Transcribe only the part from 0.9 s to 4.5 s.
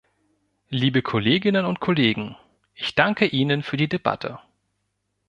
Kolleginnen und Kollegen, ich danke Ihnen für die Debatte.